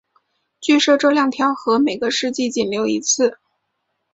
[0.59, 3.37] 据说这两条河流每个世纪仅流一次。